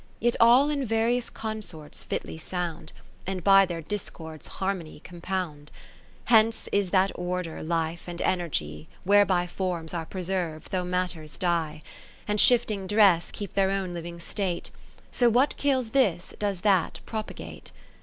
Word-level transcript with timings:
Yet 0.19 0.35
all 0.39 0.71
in 0.71 0.83
various 0.83 1.29
consorts^ 1.29 2.03
fitly 2.03 2.39
sound, 2.39 2.91
And 3.27 3.43
by 3.43 3.67
their 3.67 3.83
discords 3.83 4.47
Harmony 4.47 4.99
compound. 5.03 5.69
30 6.27 6.33
Hence 6.33 6.69
is 6.71 6.89
that 6.89 7.11
Order, 7.13 7.61
Life 7.61 8.07
and 8.07 8.19
Energy, 8.19 8.87
Whereby 9.03 9.45
Forms 9.45 9.93
are 9.93 10.07
preserv'd 10.07 10.71
though 10.71 10.83
Matters 10.85 11.37
die; 11.37 11.83
And, 12.27 12.41
shifting 12.41 12.87
dress, 12.87 13.29
keep 13.29 13.53
their 13.53 13.69
own 13.69 13.93
living 13.93 14.19
state: 14.19 14.71
So 15.11 15.25
that 15.27 15.33
what 15.35 15.57
kills 15.57 15.89
this, 15.89 16.33
does 16.39 16.61
that 16.61 16.99
propagate. 17.05 17.71